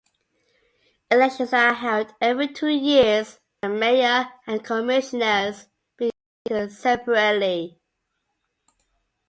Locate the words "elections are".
1.11-1.75